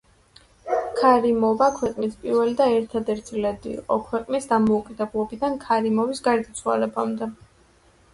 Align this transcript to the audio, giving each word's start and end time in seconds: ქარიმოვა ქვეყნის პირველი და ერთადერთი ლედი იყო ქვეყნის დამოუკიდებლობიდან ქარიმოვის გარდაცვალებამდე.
ქარიმოვა 0.99 1.65
ქვეყნის 1.79 2.15
პირველი 2.23 2.55
და 2.61 2.65
ერთადერთი 2.77 3.43
ლედი 3.43 3.73
იყო 3.81 3.97
ქვეყნის 4.07 4.47
დამოუკიდებლობიდან 4.55 5.59
ქარიმოვის 5.67 6.23
გარდაცვალებამდე. 6.29 7.29